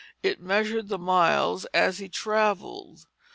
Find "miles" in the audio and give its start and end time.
0.97-1.65